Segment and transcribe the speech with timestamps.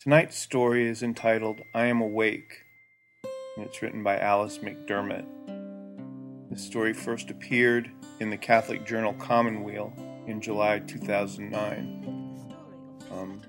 [0.00, 2.64] Tonight's story is entitled I Am Awake,
[3.54, 5.26] and it's written by Alice McDermott.
[6.48, 9.92] This story first appeared in the Catholic journal Commonweal
[10.26, 12.46] in July 2009.
[13.12, 13.42] Um,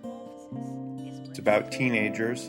[1.29, 2.47] it's about teenagers,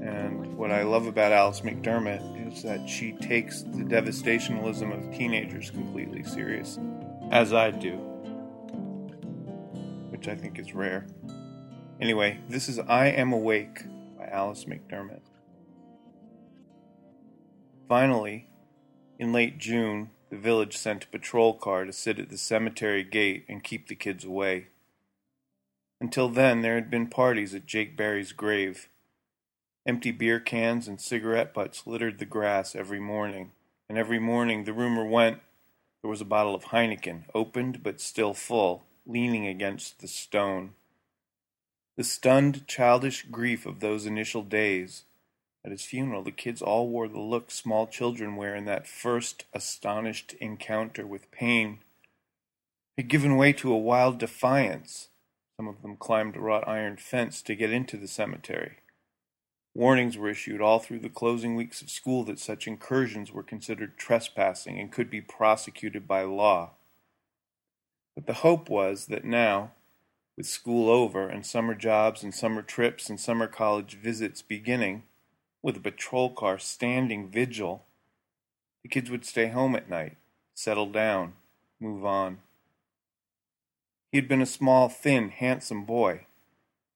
[0.00, 5.70] and what I love about Alice McDermott is that she takes the devastationalism of teenagers
[5.70, 6.78] completely serious,
[7.32, 7.96] as I do,
[10.08, 11.06] which I think is rare.
[12.02, 13.84] Anyway, this is I Am Awake
[14.18, 15.20] by Alice McDermott.
[17.88, 18.48] Finally,
[19.20, 23.44] in late June, the village sent a patrol car to sit at the cemetery gate
[23.48, 24.66] and keep the kids away.
[26.00, 28.88] Until then, there had been parties at Jake Barry's grave.
[29.86, 33.52] Empty beer cans and cigarette butts littered the grass every morning,
[33.88, 35.38] and every morning, the rumor went,
[36.02, 40.74] there was a bottle of Heineken, opened but still full, leaning against the stone.
[41.96, 45.04] The stunned, childish grief of those initial days.
[45.64, 49.44] At his funeral, the kids all wore the look small children wear in that first
[49.52, 51.80] astonished encounter with pain.
[52.96, 55.08] Had given way to a wild defiance.
[55.56, 58.78] Some of them climbed a wrought iron fence to get into the cemetery.
[59.74, 63.96] Warnings were issued all through the closing weeks of school that such incursions were considered
[63.96, 66.70] trespassing and could be prosecuted by law.
[68.14, 69.72] But the hope was that now,
[70.42, 75.04] with school over and summer jobs and summer trips and summer college visits beginning,
[75.62, 77.84] with a patrol car standing vigil,
[78.82, 80.16] the kids would stay home at night,
[80.52, 81.34] settle down,
[81.78, 82.38] move on.
[84.10, 86.26] He had been a small, thin, handsome boy.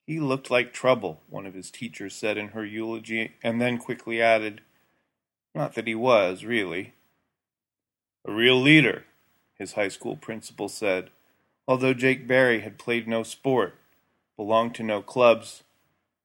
[0.09, 4.21] He looked like trouble, one of his teachers said in her eulogy, and then quickly
[4.21, 4.61] added,
[5.55, 6.95] Not that he was, really.
[8.27, 9.05] A real leader,
[9.57, 11.11] his high school principal said,
[11.69, 13.75] Although Jake Barry had played no sport,
[14.36, 15.64] belonged to no clubs,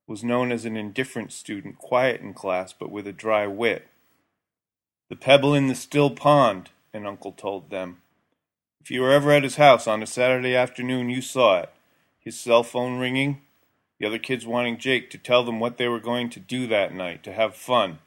[0.08, 3.88] was known as an indifferent student, quiet in class but with a dry wit.
[5.09, 8.01] The pebble in the still pond, an uncle told them.
[8.81, 11.69] If you were ever at his house on a Saturday afternoon, you saw it.
[12.19, 13.41] His cell phone ringing,
[14.00, 16.94] the other kids wanting Jake to tell them what they were going to do that
[16.94, 18.00] night, to have fun.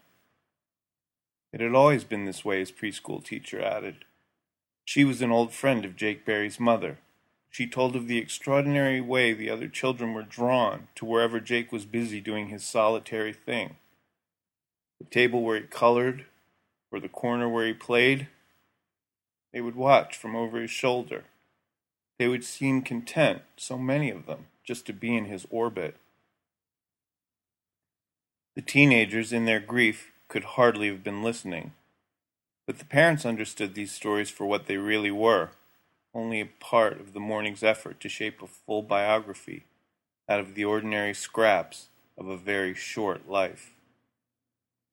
[1.53, 4.05] It had always been this way, his preschool teacher added.
[4.85, 6.99] She was an old friend of Jake Barry's mother.
[7.55, 11.85] She told of the extraordinary way the other children were drawn to wherever Jake was
[11.85, 13.77] busy doing his solitary thing.
[14.99, 16.25] The table where he colored,
[16.91, 18.27] or the corner where he played,
[19.53, 21.27] they would watch from over his shoulder.
[22.19, 25.95] They would seem content, so many of them, just to be in his orbit.
[28.57, 31.71] The teenagers, in their grief, could hardly have been listening.
[32.67, 35.51] But the parents understood these stories for what they really were
[36.15, 39.65] only a part of the morning's effort to shape a full biography
[40.29, 43.73] out of the ordinary scraps of a very short life.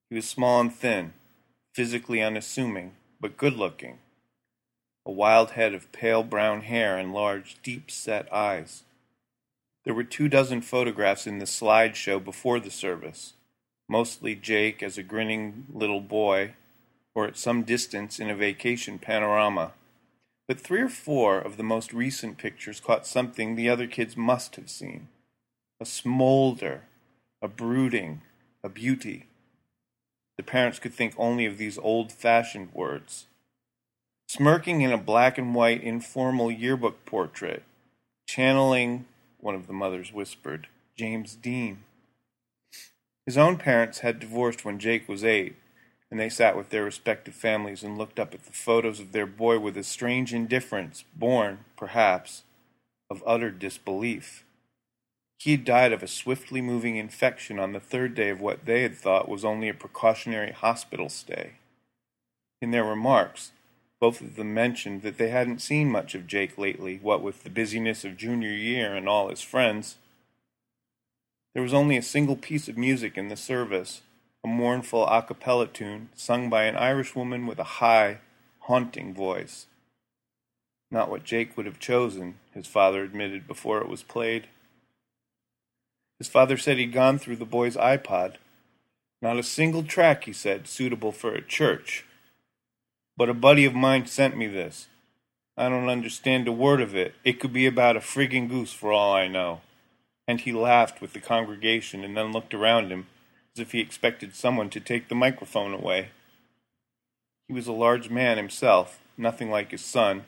[0.09, 1.13] He was small and thin,
[1.73, 3.99] physically unassuming, but good looking.
[5.05, 8.83] A wild head of pale brown hair and large, deep set eyes.
[9.83, 13.33] There were two dozen photographs in the slideshow before the service,
[13.87, 16.53] mostly Jake as a grinning little boy,
[17.15, 19.73] or at some distance in a vacation panorama
[20.51, 24.57] but three or four of the most recent pictures caught something the other kids must
[24.57, 25.07] have seen
[25.79, 26.81] a smolder,
[27.41, 28.19] a brooding,
[28.61, 29.27] a beauty.
[30.35, 33.27] The parents could think only of these old fashioned words.
[34.27, 37.63] Smirking in a black and white informal yearbook portrait,
[38.27, 39.05] channeling,
[39.39, 41.85] one of the mothers whispered, James Dean.
[43.25, 45.55] His own parents had divorced when Jake was eight,
[46.11, 49.25] and they sat with their respective families and looked up at the photos of their
[49.25, 52.43] boy with a strange indifference, born, perhaps,
[53.09, 54.43] of utter disbelief.
[55.39, 58.83] He had died of a swiftly moving infection on the third day of what they
[58.83, 61.53] had thought was only a precautionary hospital stay.
[62.61, 63.53] In their remarks,
[63.99, 67.49] both of them mentioned that they hadn't seen much of Jake lately, what with the
[67.49, 69.95] busyness of junior year and all his friends.
[71.53, 74.01] There was only a single piece of music in the service,
[74.43, 78.19] a mournful a cappella tune sung by an Irish woman with a high,
[78.61, 79.67] haunting voice.
[80.89, 84.47] Not what Jake would have chosen, his father admitted before it was played.
[86.17, 88.35] His father said he'd gone through the boy's iPod.
[89.21, 92.05] Not a single track, he said, suitable for a church.
[93.15, 94.87] But a buddy of mine sent me this.
[95.55, 97.13] I don't understand a word of it.
[97.23, 99.61] It could be about a friggin' goose for all I know.
[100.27, 103.07] And he laughed with the congregation and then looked around him
[103.55, 106.09] as if he expected someone to take the microphone away.
[107.47, 110.25] He was a large man himself, nothing like his son,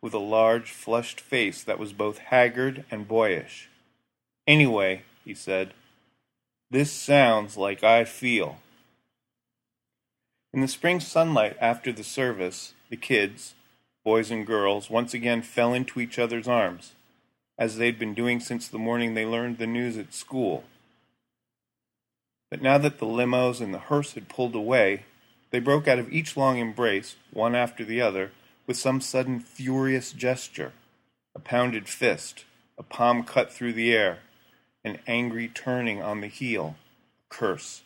[0.00, 3.68] with a large, flushed face that was both haggard and boyish.
[4.46, 5.72] Anyway, he said.
[6.70, 8.58] This sounds like I feel.
[10.52, 13.54] In the spring sunlight after the service, the kids,
[14.04, 16.92] boys and girls, once again fell into each other's arms,
[17.58, 20.64] as they'd been doing since the morning they learned the news at school.
[22.54, 25.06] But now that the limos and the hearse had pulled away,
[25.50, 28.30] they broke out of each long embrace, one after the other,
[28.64, 30.70] with some sudden furious gesture
[31.34, 32.44] a pounded fist,
[32.78, 34.20] a palm cut through the air,
[34.84, 36.76] an angry turning on the heel,
[37.28, 37.82] a curse.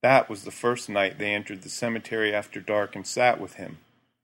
[0.00, 3.76] That was the first night they entered the cemetery after dark and sat with him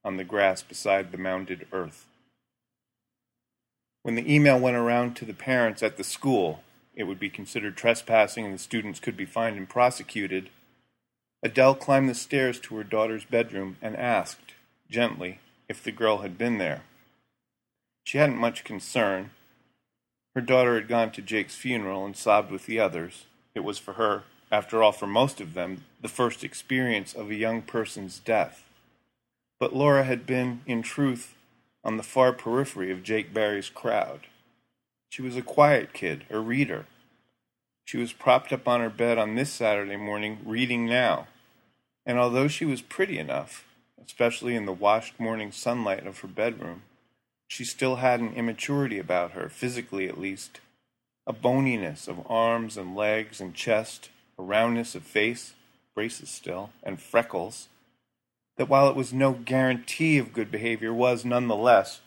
[0.02, 2.06] on the grass beside the mounded earth.
[4.02, 6.62] When the email went around to the parents at the school,
[6.96, 10.48] it would be considered trespassing and the students could be fined and prosecuted.
[11.42, 14.54] Adele climbed the stairs to her daughter's bedroom and asked,
[14.90, 15.38] gently,
[15.68, 16.82] if the girl had been there.
[18.04, 19.30] She hadn't much concern.
[20.34, 23.26] Her daughter had gone to Jake's funeral and sobbed with the others.
[23.54, 27.34] It was for her, after all, for most of them, the first experience of a
[27.34, 28.64] young person's death.
[29.58, 31.34] But Laura had been, in truth,
[31.84, 34.26] on the far periphery of Jake Barry's crowd.
[35.08, 36.86] She was a quiet kid, a reader.
[37.84, 41.28] She was propped up on her bed on this Saturday morning, reading now.
[42.04, 43.64] And although she was pretty enough,
[44.04, 46.82] especially in the washed morning sunlight of her bedroom,
[47.48, 50.60] she still had an immaturity about her, physically at least,
[51.26, 55.54] a boniness of arms and legs and chest, a roundness of face,
[55.94, 57.68] braces still, and freckles,
[58.56, 62.00] that while it was no guarantee of good behavior, was none the less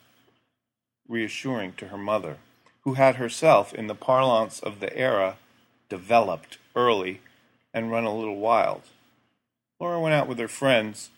[1.08, 2.38] reassuring to her mother,
[2.84, 5.38] who had herself, in the parlance of the era,
[5.90, 7.22] developed early
[7.74, 8.84] and run a little wild.
[9.80, 11.10] Laura went out with her friends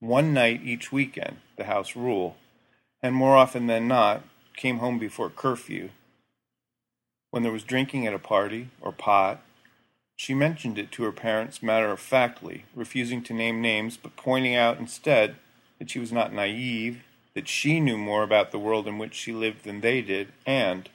[0.00, 2.36] one night each weekend, the house rule,
[3.02, 4.22] and more often than not
[4.56, 5.90] came home before curfew.
[7.30, 9.40] When there was drinking at a party, or pot,
[10.16, 14.54] she mentioned it to her parents matter of factly, refusing to name names, but pointing
[14.54, 15.36] out instead
[15.78, 17.02] that she was not naive,
[17.34, 20.88] that she knew more about the world in which she lived than they did, and,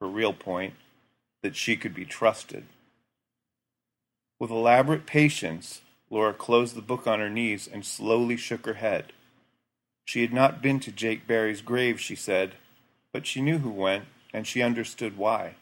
[0.00, 0.74] her real point,
[1.42, 2.64] that she could be trusted.
[4.38, 5.80] With elaborate patience,
[6.10, 9.12] Laura closed the book on her knees and slowly shook her head.
[10.04, 12.54] She had not been to Jake Barry's grave, she said,
[13.12, 15.54] but she knew who went, and she understood why.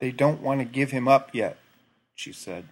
[0.00, 1.58] They don't want to give him up yet,
[2.14, 2.68] she said.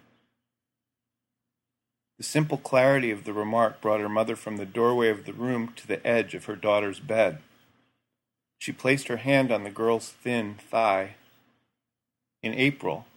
[2.23, 5.73] The simple clarity of the remark brought her mother from the doorway of the room
[5.75, 7.39] to the edge of her daughter's bed.
[8.57, 11.15] She placed her hand on the girl's thin thigh.
[12.41, 13.07] In April,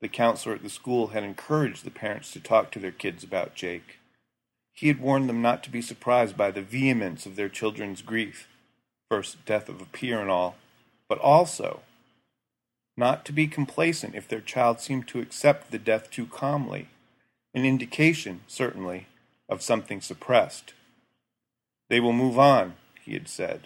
[0.00, 3.56] the counselor at the school had encouraged the parents to talk to their kids about
[3.56, 3.98] Jake.
[4.72, 8.46] He had warned them not to be surprised by the vehemence of their children's grief,
[9.10, 10.54] first death of a peer and all,
[11.08, 11.80] but also
[12.96, 16.86] not to be complacent if their child seemed to accept the death too calmly,
[17.56, 19.06] an indication, certainly,
[19.48, 20.74] of something suppressed.
[21.88, 23.62] They will move on, he had said,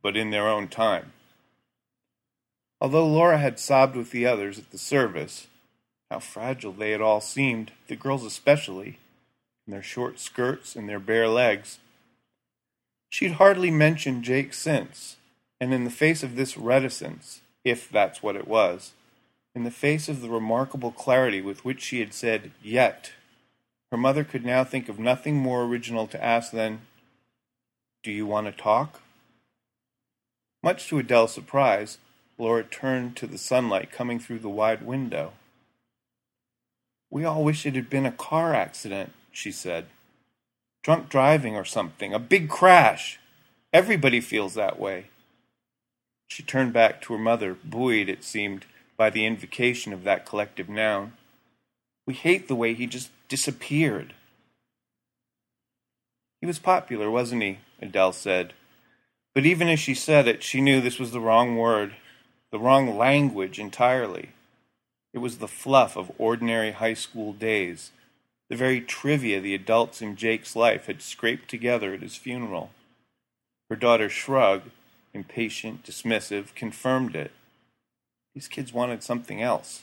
[0.00, 1.12] but in their own time.
[2.80, 5.48] Although Laura had sobbed with the others at the service,
[6.08, 9.00] how fragile they had all seemed, the girls especially,
[9.66, 11.80] in their short skirts and their bare legs.
[13.08, 15.16] She'd hardly mentioned Jake since,
[15.60, 18.92] and in the face of this reticence, if that's what it was,
[19.52, 23.12] in the face of the remarkable clarity with which she had said, yet,
[23.92, 26.80] her mother could now think of nothing more original to ask than,
[28.02, 29.02] Do you want to talk?
[30.62, 31.98] Much to Adele's surprise,
[32.38, 35.34] Laura turned to the sunlight coming through the wide window.
[37.10, 39.88] We all wish it had been a car accident, she said.
[40.82, 43.20] Drunk driving or something, a big crash.
[43.74, 45.08] Everybody feels that way.
[46.28, 48.64] She turned back to her mother, buoyed, it seemed,
[48.96, 51.12] by the invocation of that collective noun.
[52.06, 54.14] We hate the way he just disappeared.
[56.40, 57.58] He was popular, wasn't he?
[57.80, 58.52] Adele said.
[59.34, 61.94] But even as she said it, she knew this was the wrong word,
[62.50, 64.30] the wrong language entirely.
[65.14, 67.92] It was the fluff of ordinary high school days,
[68.48, 72.70] the very trivia the adults in Jake's life had scraped together at his funeral.
[73.70, 74.70] Her daughter shrugged,
[75.14, 77.30] impatient, dismissive, confirmed it.
[78.34, 79.82] These kids wanted something else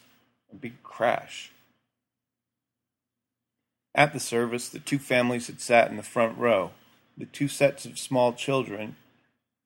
[0.51, 1.51] a big crash.
[3.95, 6.71] At the service, the two families had sat in the front row,
[7.17, 8.95] the two sets of small children,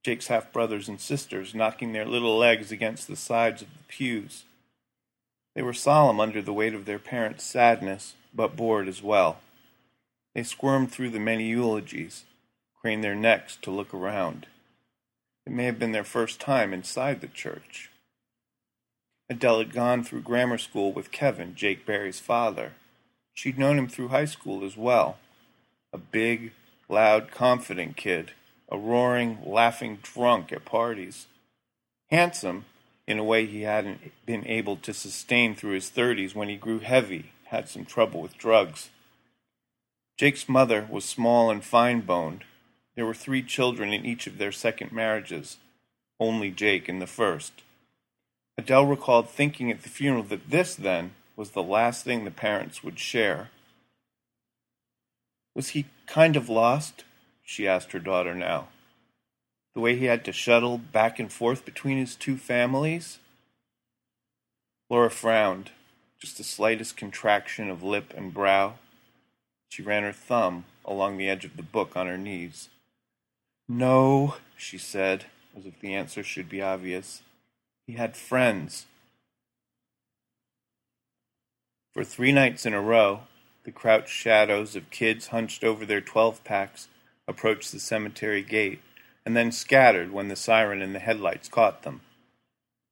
[0.03, 4.43] Jake's half brothers and sisters, knocking their little legs against the sides of the pews.
[5.55, 9.39] They were solemn under the weight of their parents' sadness, but bored as well.
[10.33, 12.23] They squirmed through the many eulogies,
[12.81, 14.47] craned their necks to look around.
[15.45, 17.91] It may have been their first time inside the church.
[19.29, 22.73] Adele had gone through grammar school with Kevin, Jake Barry's father.
[23.33, 25.17] She'd known him through high school as well.
[25.91, 26.51] A big,
[26.87, 28.31] loud, confident kid,
[28.69, 31.27] a roaring, laughing drunk at parties.
[32.09, 32.65] Handsome,
[33.07, 36.79] in a way he hadn't been able to sustain through his thirties when he grew
[36.79, 38.89] heavy, had some trouble with drugs.
[40.17, 42.43] Jake's mother was small and fine boned.
[42.95, 45.57] There were three children in each of their second marriages,
[46.19, 47.51] only Jake in the first.
[48.57, 52.83] Adele recalled thinking at the funeral that this, then, was the last thing the parents
[52.83, 53.49] would share.
[55.55, 57.03] Was he kind of lost?
[57.43, 58.69] she asked her daughter now.
[59.73, 63.19] The way he had to shuttle back and forth between his two families?
[64.89, 65.71] Laura frowned,
[66.19, 68.75] just the slightest contraction of lip and brow.
[69.69, 72.69] She ran her thumb along the edge of the book on her knees.
[73.67, 75.25] No, she said,
[75.57, 77.23] as if the answer should be obvious.
[77.87, 78.85] He had friends.
[81.93, 83.21] For three nights in a row,
[83.65, 86.87] the crouched shadows of kids hunched over their twelve packs
[87.27, 88.81] approached the cemetery gate
[89.25, 92.01] and then scattered when the siren in the headlights caught them.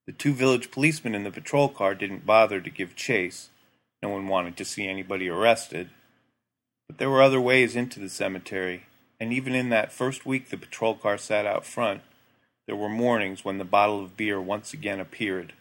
[0.05, 3.49] The two village policemen in the patrol car didn't bother to give chase.
[4.03, 5.89] No one wanted to see anybody arrested.
[6.87, 8.83] But there were other ways into the cemetery,
[9.19, 12.01] and even in that first week the patrol car sat out front,
[12.67, 15.53] there were mornings when the bottle of beer once again appeared.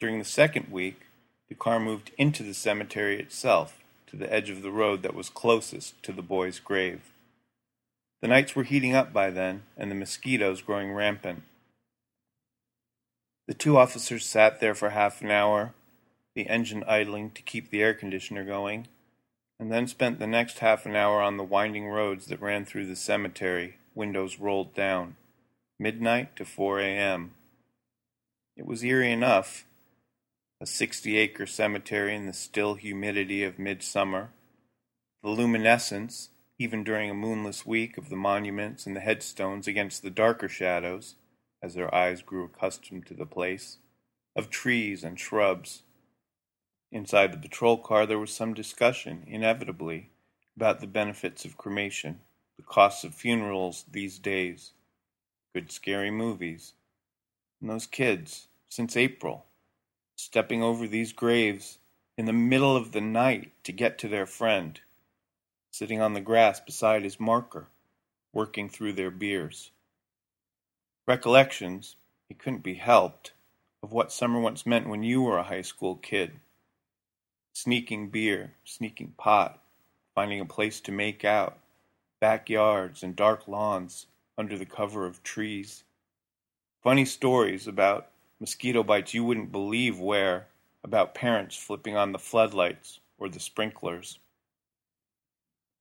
[0.00, 1.02] During the second week,
[1.48, 5.30] the car moved into the cemetery itself, to the edge of the road that was
[5.30, 7.12] closest to the boy's grave.
[8.20, 11.42] The nights were heating up by then, and the mosquitoes growing rampant.
[13.46, 15.72] The two officers sat there for half an hour,
[16.34, 18.88] the engine idling to keep the air conditioner going,
[19.58, 22.86] and then spent the next half an hour on the winding roads that ran through
[22.86, 25.16] the cemetery, windows rolled down,
[25.78, 27.32] midnight to 4 a.m.
[28.56, 29.64] It was eerie enough,
[30.60, 34.30] a 60 acre cemetery in the still humidity of midsummer.
[35.22, 40.10] The luminescence, even during a moonless week, of the monuments and the headstones against the
[40.10, 41.14] darker shadows,
[41.62, 43.78] as their eyes grew accustomed to the place,
[44.34, 45.82] of trees and shrubs.
[46.90, 50.10] Inside the patrol car, there was some discussion, inevitably,
[50.56, 52.20] about the benefits of cremation,
[52.56, 54.72] the costs of funerals these days,
[55.54, 56.74] good scary movies.
[57.60, 59.44] And those kids, since April,
[60.18, 61.78] stepping over these graves
[62.16, 64.80] in the middle of the night to get to their friend,
[65.70, 67.68] sitting on the grass beside his marker,
[68.32, 69.70] working through their beers.
[71.06, 71.94] Recollections,
[72.28, 73.32] it couldn't be helped,
[73.80, 76.32] of what summer once meant when you were a high school kid.
[77.52, 79.62] Sneaking beer, sneaking pot,
[80.16, 81.58] finding a place to make out,
[82.20, 84.06] backyards and dark lawns
[84.36, 85.84] under the cover of trees.
[86.82, 88.08] Funny stories about
[88.40, 90.46] Mosquito bites you wouldn't believe where,
[90.84, 94.18] about parents flipping on the floodlights or the sprinklers.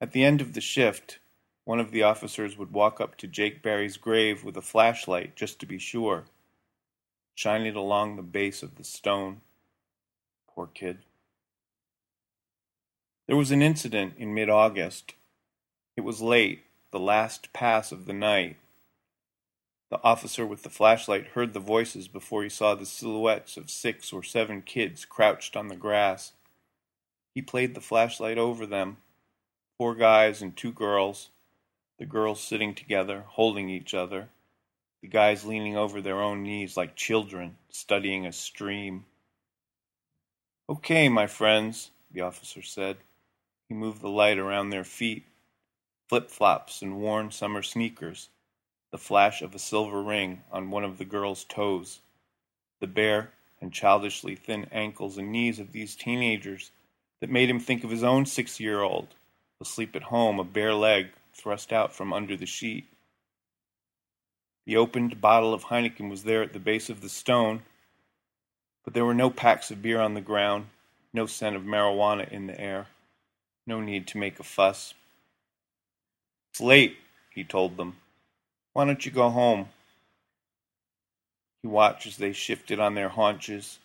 [0.02, 1.20] At the end of the shift,
[1.66, 5.60] one of the officers would walk up to Jake Barry's grave with a flashlight just
[5.60, 6.26] to be sure,
[7.36, 9.42] shine it along the base of the stone.
[10.50, 11.00] Poor kid.
[13.28, 15.14] There was an incident in mid August.
[15.98, 18.56] It was late, the last pass of the night.
[19.89, 24.12] The officer with the flashlight heard the voices before he saw the silhouettes of six
[24.12, 26.34] or seven kids crouched on the grass.
[27.34, 28.98] He played the flashlight over them
[29.77, 31.29] four guys and two girls,
[32.00, 34.29] the girls sitting together, holding each other,
[35.01, 39.06] the guys leaning over their own knees like children, studying a stream.
[40.67, 42.98] Okay, my friends, the officer said.
[43.70, 45.25] He moved the light around their feet,
[46.10, 48.29] flip flops and worn summer sneakers
[48.98, 52.00] the flash of a silver ring on one of the girl's toes.
[52.80, 53.30] The bare
[53.62, 56.72] and childishly thin ankles and knees of these teenagers
[57.22, 59.10] that made him think of his own six year old,
[59.62, 62.86] asleep at home, a bare leg thrust out from under the sheet.
[64.66, 67.62] The opened bottle of Heineken was there at the base of the stone,
[68.84, 70.66] but there were no packs of beer on the ground,
[71.13, 72.88] no scent of marijuana in the air.
[73.68, 74.96] No need to make a fuss.
[76.50, 76.98] It's late,
[77.30, 77.98] he told them.
[78.77, 79.69] Why don't you go home?
[81.63, 83.79] He watched as they shifted on their haunches,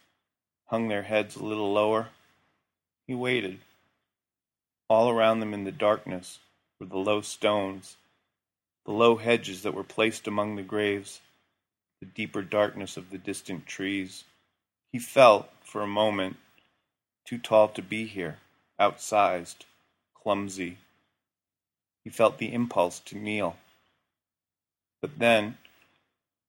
[0.66, 2.08] hung their heads a little lower.
[3.06, 3.60] He waited.
[4.90, 6.40] All around them in the darkness
[6.78, 7.96] were the low stones,
[8.84, 11.22] the low hedges that were placed among the graves,
[12.00, 14.24] the deeper darkness of the distant trees.
[14.92, 16.36] He felt, for a moment,
[17.24, 18.40] too tall to be here,
[18.78, 19.64] outsized,
[20.22, 20.76] clumsy.
[22.04, 23.56] He felt the impulse to kneel.
[25.02, 25.58] But then,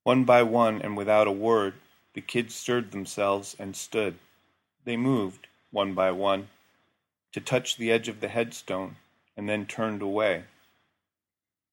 [0.03, 1.73] one by one and without a word,
[2.13, 4.19] the kids stirred themselves and stood.
[4.85, 6.49] They moved, one by one,
[7.33, 8.97] to touch the edge of the headstone,
[9.35, 10.43] and then turned away.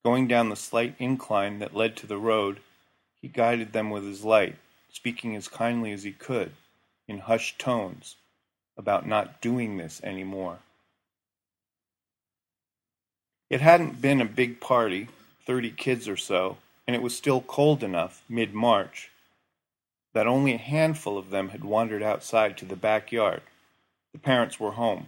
[0.02, 2.60] Going down the slight incline that led to the road,
[3.20, 4.56] he guided them with his light,
[4.90, 6.52] speaking as kindly as he could,
[7.06, 8.16] in hushed tones,
[8.78, 10.60] about not doing this any more.
[13.50, 15.08] It hadn't been a big party,
[15.44, 16.56] thirty kids or so,
[16.90, 19.12] and it was still cold enough, mid March,
[20.12, 23.42] that only a handful of them had wandered outside to the backyard.
[24.12, 25.06] The parents were home.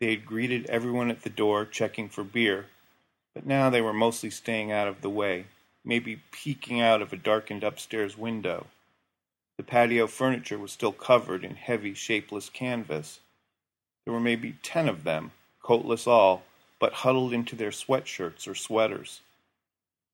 [0.00, 2.66] They had greeted everyone at the door, checking for beer,
[3.32, 5.44] but now they were mostly staying out of the way,
[5.84, 8.66] maybe peeking out of a darkened upstairs window.
[9.56, 13.20] The patio furniture was still covered in heavy, shapeless canvas.
[14.04, 15.30] There were maybe ten of them,
[15.62, 16.42] coatless all,
[16.80, 19.20] but huddled into their sweatshirts or sweaters.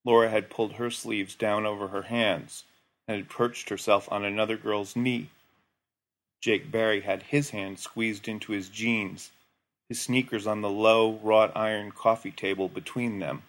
[0.04, 2.64] Laura had pulled her sleeves down over her hands
[3.08, 5.30] and had perched herself on another girl's knee.
[6.42, 9.30] Jake Barry had his hand squeezed into his jeans,
[9.88, 13.42] his sneakers on the low, wrought iron coffee table between them.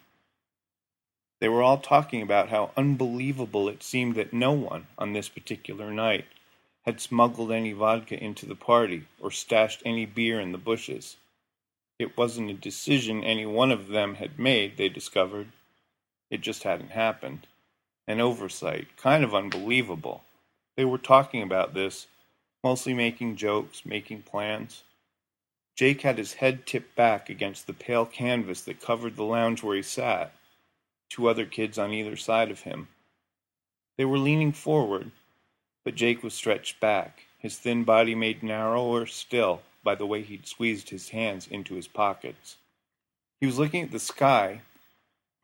[1.40, 5.92] They were all talking about how unbelievable it seemed that no one, on this particular
[5.92, 6.24] night,
[6.86, 11.16] had smuggled any vodka into the party or stashed any beer in the bushes.
[11.98, 15.52] It wasn't a decision any one of them had made, they discovered.
[16.30, 17.46] It just hadn't happened.
[18.06, 20.24] An oversight, kind of unbelievable.
[20.76, 22.06] They were talking about this,
[22.62, 24.82] mostly making jokes, making plans.
[25.76, 29.76] Jake had his head tipped back against the pale canvas that covered the lounge where
[29.76, 30.32] he sat
[31.08, 32.88] two other kids on either side of him.
[33.96, 35.10] They were leaning forward,
[35.84, 40.46] but Jake was stretched back, his thin body made narrower still by the way he'd
[40.46, 42.56] squeezed his hands into his pockets.
[43.40, 44.62] He was looking at the sky,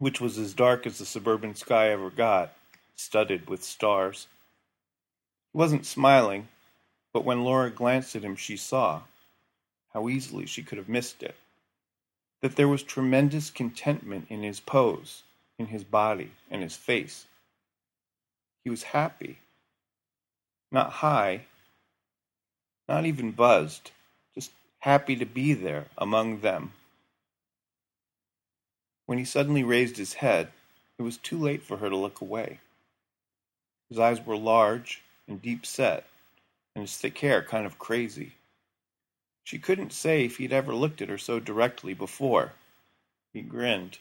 [0.03, 2.53] which was as dark as the suburban sky ever got,
[2.97, 4.27] studded with stars.
[5.53, 6.49] He wasn't smiling,
[7.13, 9.03] but when Laura glanced at him, she saw
[9.93, 11.37] how easily she could have missed it
[12.41, 15.23] that there was tremendous contentment in his pose
[15.57, 17.27] in his body and his face.
[18.65, 19.39] He was happy.
[20.73, 21.43] Not high,
[22.89, 23.93] not even buzzed,
[24.35, 26.73] just happy to be there among them.
[29.13, 30.53] When he suddenly raised his head,
[30.99, 32.61] it was too late for her to look away.
[33.91, 36.07] His eyes were large and deep set,
[36.75, 38.37] and his thick hair kind of crazy.
[39.45, 42.55] She couldn't say if he'd ever looked at her so directly before.
[43.35, 43.99] He grinned.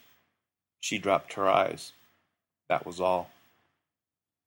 [0.80, 1.92] She dropped her eyes.
[2.70, 3.28] That was all.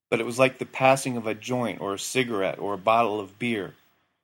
[0.10, 3.20] But it was like the passing of a joint or a cigarette or a bottle
[3.20, 3.76] of beer.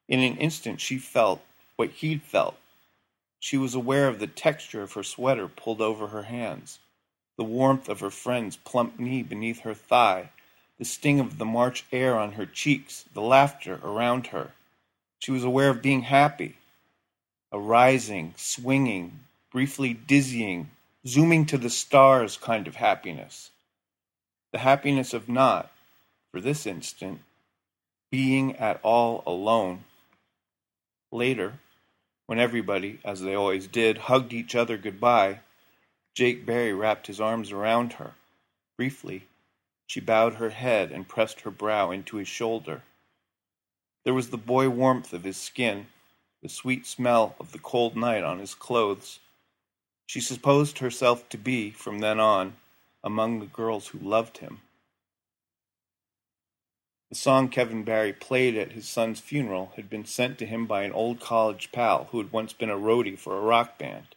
[0.09, 1.43] In an instant she felt
[1.75, 2.57] what he'd felt.
[3.41, 6.77] She was aware of the texture of her sweater pulled over her hands,
[7.37, 10.29] the warmth of her friend's plump knee beneath her thigh,
[10.77, 14.51] the sting of the March air on her cheeks, the laughter around her.
[15.17, 16.57] She was aware of being happy,
[17.51, 20.69] a rising, swinging, briefly dizzying,
[21.07, 23.49] zooming to the stars kind of happiness.
[24.51, 25.71] The happiness of not,
[26.31, 27.21] for this instant,
[28.11, 29.83] being at all alone.
[31.11, 31.53] Later,
[32.31, 35.41] when everybody, as they always did, hugged each other goodbye,
[36.15, 38.13] Jake Barry wrapped his arms around her.
[38.77, 39.27] Briefly,
[39.85, 42.83] she bowed her head and pressed her brow into his shoulder.
[44.05, 45.87] There was the boy warmth of his skin,
[46.41, 49.19] the sweet smell of the cold night on his clothes,
[50.07, 52.55] she supposed herself to be, from then on,
[53.03, 54.61] among the girls who loved him.
[57.11, 60.83] The song Kevin Barry played at his son's funeral had been sent to him by
[60.83, 64.15] an old college pal who had once been a roadie for a rock band.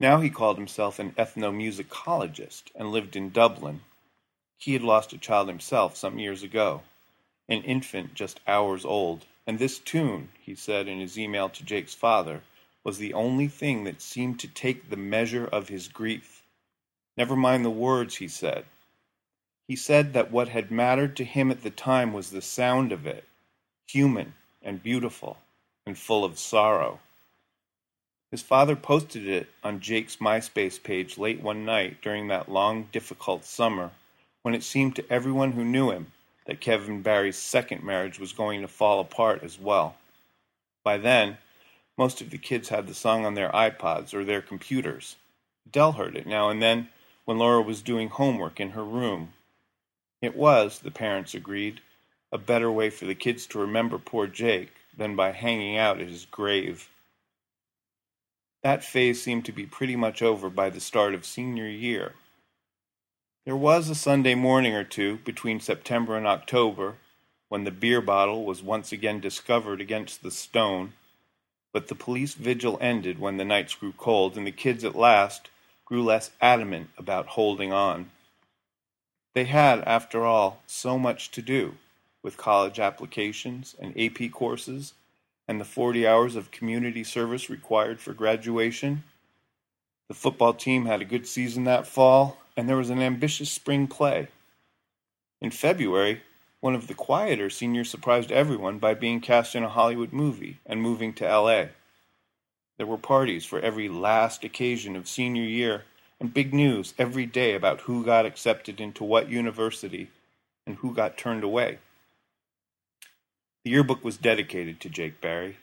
[0.00, 3.82] Now he called himself an ethnomusicologist and lived in Dublin.
[4.58, 6.82] He had lost a child himself some years ago,
[7.48, 11.94] an infant just hours old, and this tune, he said in his email to Jake's
[11.94, 12.42] father,
[12.82, 16.42] was the only thing that seemed to take the measure of his grief.
[17.16, 18.64] Never mind the words, he said.
[19.70, 23.06] He said that what had mattered to him at the time was the sound of
[23.06, 23.24] it,
[23.86, 25.38] human and beautiful
[25.86, 26.98] and full of sorrow.
[28.32, 33.44] His father posted it on Jake's MySpace page late one night during that long, difficult
[33.44, 33.92] summer
[34.42, 36.10] when it seemed to everyone who knew him
[36.46, 39.94] that Kevin Barry's second marriage was going to fall apart as well.
[40.82, 41.38] By then,
[41.96, 45.14] most of the kids had the song on their iPods or their computers.
[45.70, 46.88] Dell heard it now and then
[47.24, 49.32] when Laura was doing homework in her room.
[50.22, 51.80] It was, the parents agreed,
[52.30, 56.08] a better way for the kids to remember poor Jake than by hanging out at
[56.08, 56.90] his grave.
[58.62, 62.14] That phase seemed to be pretty much over by the start of senior year.
[63.46, 66.96] There was a Sunday morning or two between September and October
[67.48, 70.92] when the beer bottle was once again discovered against the stone,
[71.72, 75.48] but the police vigil ended when the nights grew cold, and the kids at last
[75.86, 78.10] grew less adamant about holding on.
[79.34, 81.76] They had, after all, so much to do,
[82.22, 84.94] with college applications and AP courses
[85.46, 89.04] and the 40 hours of community service required for graduation.
[90.08, 93.86] The football team had a good season that fall, and there was an ambitious spring
[93.86, 94.28] play.
[95.40, 96.22] In February,
[96.60, 100.82] one of the quieter seniors surprised everyone by being cast in a Hollywood movie and
[100.82, 101.66] moving to LA.
[102.76, 105.84] There were parties for every last occasion of senior year
[106.20, 110.10] and big news every day about who got accepted into what university
[110.66, 111.78] and who got turned away.
[113.64, 115.56] The yearbook was dedicated to Jake Barry.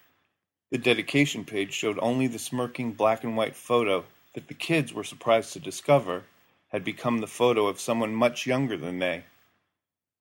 [0.71, 5.03] The dedication page showed only the smirking black and white photo that the kids were
[5.03, 6.23] surprised to discover
[6.69, 9.23] had become the photo of someone much younger than they.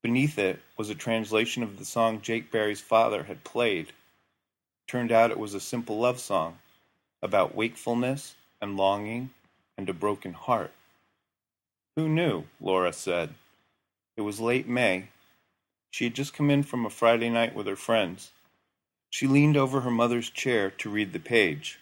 [0.02, 3.92] Beneath it was a translation of the song Jake Barry's father had played.
[4.86, 6.58] Turned out it was a simple love song
[7.22, 9.30] about wakefulness and longing
[9.76, 10.72] and a broken heart.
[11.96, 12.44] Who knew?
[12.60, 13.34] Laura said.
[14.16, 15.08] It was late May.
[15.90, 18.30] She had just come in from a Friday night with her friends.
[19.10, 21.78] She leaned over her mother's chair to read the page.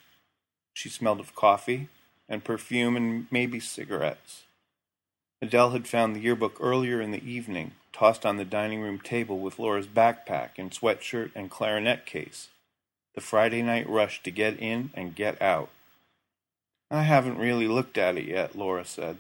[0.72, 1.88] She smelled of coffee
[2.28, 4.44] and perfume and maybe cigarettes.
[5.42, 9.38] Adele had found the yearbook earlier in the evening, tossed on the dining room table
[9.38, 12.48] with Laura's backpack and sweatshirt and clarinet case.
[13.14, 15.70] The Friday night rush to get in and get out.
[16.90, 19.18] I haven't really looked at it yet, Laura said.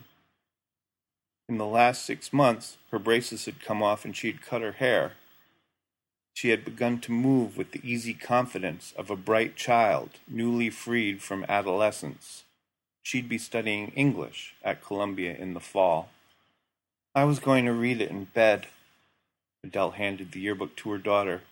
[1.48, 4.72] In the last six months, her braces had come off and she had cut her
[4.72, 5.12] hair.
[6.32, 11.22] She had begun to move with the easy confidence of a bright child newly freed
[11.22, 12.44] from adolescence.
[13.02, 16.08] She'd be studying English at Columbia in the fall.
[17.14, 18.66] I was going to read it in bed.
[19.62, 21.42] Adele handed the yearbook to her daughter.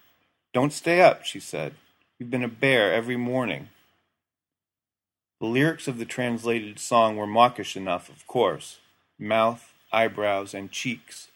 [0.53, 1.75] Don't stay up, she said.
[2.19, 3.69] You've been a bear every morning.
[5.43, 8.79] The lyrics of the translated song were mawkish enough, of course
[9.19, 11.33] mouth, eyebrows, and cheeks,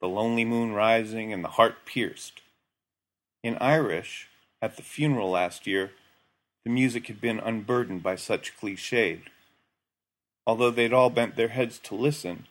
[0.00, 2.42] the lonely moon rising, and the heart pierced.
[3.44, 4.28] In Irish,
[4.60, 5.92] at the funeral last year,
[6.64, 9.28] the music had been unburdened by such cliched.
[10.48, 12.48] Although they'd all bent their heads to listen,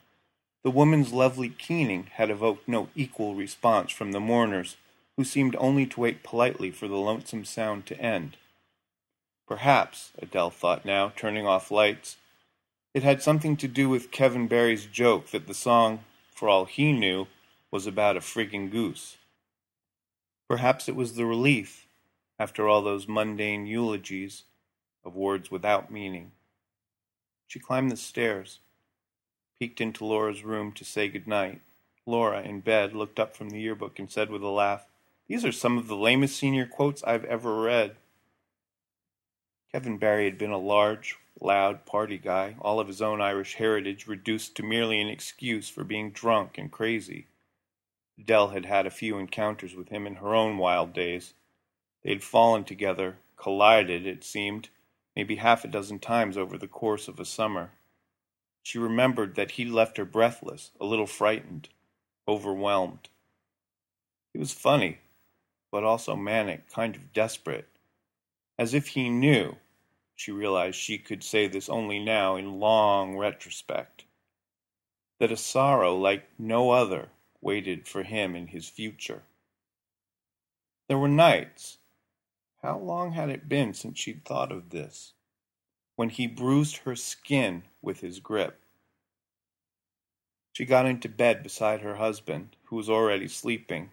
[0.63, 4.77] the woman's lovely keening had evoked no equal response from the mourners,
[5.17, 8.37] who seemed only to wait politely for the lonesome sound to end.
[9.47, 12.17] Perhaps, Adele thought now, turning off lights,
[12.93, 16.03] it had something to do with Kevin Barry's joke that the song,
[16.33, 17.27] for all he knew,
[17.71, 19.17] was about a frigging goose.
[20.47, 21.87] Perhaps it was the relief,
[22.39, 24.43] after all those mundane eulogies,
[25.03, 26.31] of words without meaning.
[27.47, 28.59] She climbed the stairs,
[29.59, 31.61] peeked into Laura's room to say good night.
[32.05, 34.85] Laura, in bed, looked up from the yearbook and said with a laugh,
[35.27, 37.95] These are some of the lamest senior quotes I've ever read.
[39.73, 44.05] Kevin Barry had been a large, loud party guy, all of his own Irish heritage
[44.05, 47.25] reduced to merely an excuse for being drunk and crazy.
[48.23, 51.33] Dell had had a few encounters with him in her own wild days.
[52.03, 54.69] They had fallen together, collided, it seemed,
[55.15, 57.71] maybe half a dozen times over the course of a summer.
[58.61, 61.69] She remembered that he'd left her breathless, a little frightened,
[62.27, 63.09] overwhelmed.
[64.33, 64.99] He was funny,
[65.71, 67.69] but also manic, kind of desperate,
[68.59, 69.57] as if he knew
[70.15, 74.05] she realized she could say this only now in long retrospect.
[75.19, 77.09] That a sorrow like no other
[77.41, 79.23] waited for him in his future.
[80.87, 81.77] There were nights
[82.63, 85.13] how long had it been since she'd thought of this?
[85.97, 88.61] When he bruised her skin with his grip.
[90.53, 93.91] She got into bed beside her husband, who was already sleeping,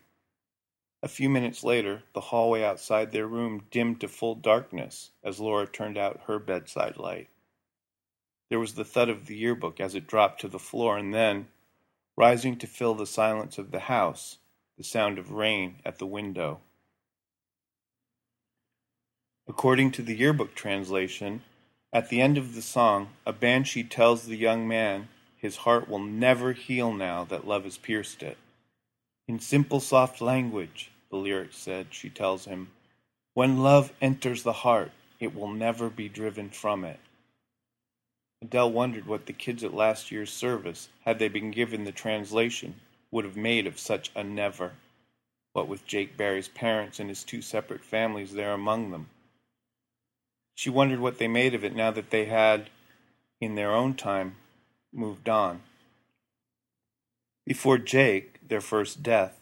[1.02, 5.66] a few minutes later, the hallway outside their room dimmed to full darkness as Laura
[5.66, 7.28] turned out her bedside light.
[8.50, 11.48] There was the thud of the yearbook as it dropped to the floor, and then,
[12.16, 14.38] rising to fill the silence of the house,
[14.76, 16.60] the sound of rain at the window.
[19.48, 21.42] According to the yearbook translation,
[21.92, 25.98] at the end of the song, a banshee tells the young man his heart will
[25.98, 28.36] never heal now that love has pierced it.
[29.30, 32.72] In simple, soft language, the lyric said, she tells him,
[33.32, 34.90] When love enters the heart,
[35.20, 36.98] it will never be driven from it.
[38.42, 42.80] Adele wondered what the kids at last year's service, had they been given the translation,
[43.12, 44.72] would have made of such a never,
[45.52, 49.10] what with Jake Barry's parents and his two separate families there among them.
[50.56, 52.68] She wondered what they made of it now that they had,
[53.40, 54.34] in their own time,
[54.92, 55.62] moved on.
[57.46, 59.40] Before Jake, their first death,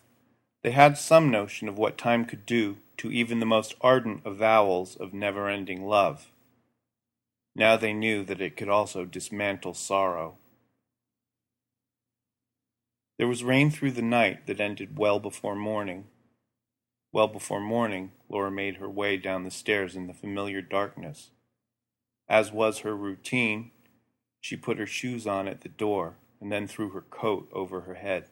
[0.63, 4.97] They had some notion of what time could do to even the most ardent avowals
[4.97, 6.33] of never-ending love.
[7.55, 10.37] Now they knew that it could also dismantle sorrow.
[13.19, 16.07] There was rain through the night that ended well before morning.
[17.13, 21.31] Well before morning, Laura made her way down the stairs in the familiar darkness.
[22.29, 23.71] As was her routine,
[24.41, 27.95] she put her shoes on at the door and then threw her coat over her
[27.95, 28.27] head.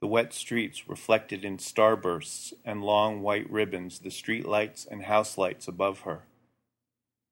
[0.00, 5.36] The wet streets reflected in starbursts and long white ribbons the street lights and house
[5.36, 6.22] lights above her.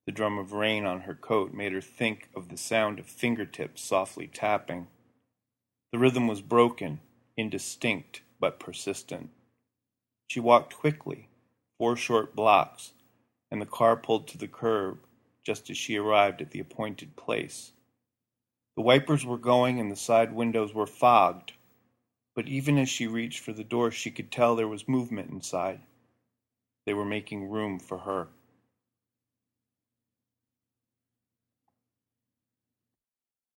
[0.05, 3.81] The drum of rain on her coat made her think of the sound of fingertips
[3.81, 4.87] softly tapping.
[5.91, 6.99] The rhythm was broken,
[7.37, 9.29] indistinct, but persistent.
[10.27, 11.29] She walked quickly,
[11.77, 12.91] four short blocks,
[13.49, 14.99] and the car pulled to the curb
[15.45, 17.71] just as she arrived at the appointed place.
[18.75, 21.53] The wipers were going and the side windows were fogged,
[22.37, 25.79] but even as she reached for the door she could tell there was movement inside.
[26.85, 28.27] They were making room for her.